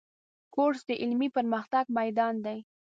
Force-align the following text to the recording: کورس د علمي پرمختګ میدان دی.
کورس 0.53 0.81
د 0.89 0.91
علمي 1.01 1.29
پرمختګ 1.37 1.85
میدان 1.99 2.33
دی. 2.45 2.57